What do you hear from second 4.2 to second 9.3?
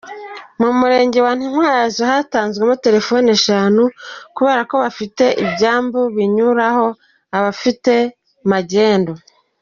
kubera ko bafite ibyambu binyuraho abafite magendu.